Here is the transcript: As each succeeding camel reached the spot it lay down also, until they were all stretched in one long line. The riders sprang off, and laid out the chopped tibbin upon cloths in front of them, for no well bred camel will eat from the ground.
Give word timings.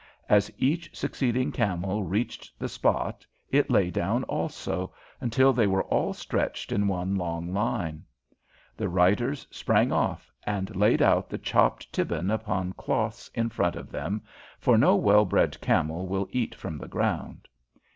As 0.27 0.49
each 0.57 0.97
succeeding 0.97 1.51
camel 1.51 2.01
reached 2.03 2.57
the 2.57 2.67
spot 2.67 3.23
it 3.51 3.69
lay 3.69 3.91
down 3.91 4.23
also, 4.23 4.91
until 5.19 5.53
they 5.53 5.67
were 5.67 5.83
all 5.83 6.11
stretched 6.11 6.71
in 6.71 6.87
one 6.87 7.13
long 7.15 7.53
line. 7.53 8.05
The 8.75 8.89
riders 8.89 9.45
sprang 9.51 9.91
off, 9.91 10.31
and 10.43 10.75
laid 10.75 11.03
out 11.03 11.29
the 11.29 11.37
chopped 11.37 11.93
tibbin 11.93 12.31
upon 12.31 12.73
cloths 12.73 13.29
in 13.35 13.49
front 13.49 13.75
of 13.75 13.91
them, 13.91 14.23
for 14.57 14.75
no 14.75 14.95
well 14.95 15.23
bred 15.23 15.61
camel 15.61 16.07
will 16.07 16.27
eat 16.31 16.55
from 16.55 16.79
the 16.79 16.87
ground. 16.87 17.47